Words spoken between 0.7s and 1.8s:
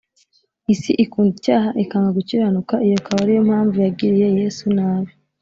isi ikunda icyaha